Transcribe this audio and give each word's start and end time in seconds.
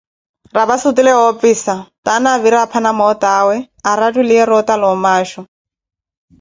rapasi 0.57 0.85
otule 0.91 1.11
woopisa, 1.19 1.75
taana 2.05 2.27
avira 2.37 2.57
apha 2.65 2.79
na 2.83 2.91
mootawe, 2.99 3.55
arattuliye 3.89 4.43
roota 4.49 4.73
la 4.81 4.87
omaasho. 4.95 5.41